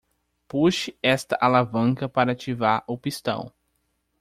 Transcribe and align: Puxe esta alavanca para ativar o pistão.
Puxe 0.47 0.97
esta 1.03 1.35
alavanca 1.39 2.09
para 2.09 2.31
ativar 2.31 2.83
o 2.87 2.97
pistão. 2.97 3.53